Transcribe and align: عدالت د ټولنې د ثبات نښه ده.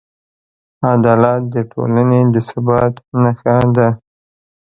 عدالت 0.93 1.41
د 1.53 1.55
ټولنې 1.71 2.19
د 2.33 2.35
ثبات 2.49 2.95
نښه 3.21 3.57
ده. 3.75 3.87